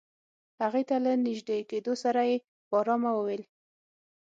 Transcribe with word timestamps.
هغې 0.61 0.83
ته 0.89 0.95
له 1.05 1.11
نژدې 1.25 1.57
کېدو 1.69 1.93
سره 2.03 2.21
يې 2.29 2.35
په 2.67 2.75
آرامه 2.81 3.11
وويل. 3.15 3.43